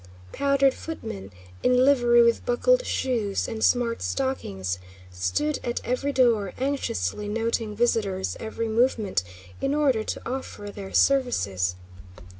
Powdered 0.31 0.73
footmen, 0.73 1.29
in 1.61 1.85
livery 1.85 2.23
with 2.23 2.43
buckled 2.43 2.87
shoes 2.87 3.47
and 3.47 3.63
smart 3.63 4.01
stockings, 4.01 4.79
stood 5.11 5.59
at 5.63 5.79
every 5.83 6.11
door 6.11 6.53
anxiously 6.57 7.27
noting 7.29 7.75
visitors' 7.75 8.35
every 8.39 8.67
movement 8.67 9.23
in 9.61 9.75
order 9.75 10.03
to 10.03 10.21
offer 10.27 10.71
their 10.71 10.91
services. 10.91 11.75